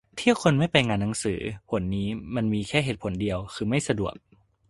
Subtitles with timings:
[0.19, 1.39] ที่คนไม่ไปงานหนังสือ
[1.69, 4.13] หนนี้มันมีแค่เหตุผลเดียวคือไม่สะดวก